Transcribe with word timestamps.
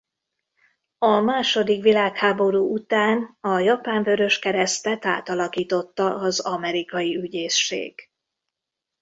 A 0.97 1.19
második 1.19 1.81
világháború 1.83 2.73
után 2.73 3.37
a 3.41 3.59
Japán 3.59 4.03
Vöröskeresztet 4.03 5.05
átalakította 5.05 6.15
az 6.15 6.39
amerikai 6.39 7.17
ügyészség. 7.17 8.09